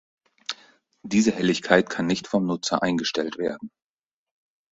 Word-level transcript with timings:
Diese 1.03 1.31
Helligkeit 1.31 1.87
kann 1.91 2.07
nicht 2.07 2.25
vom 2.27 2.47
Nutzer 2.47 2.81
eingestellt 2.81 3.37
werden. 3.37 3.69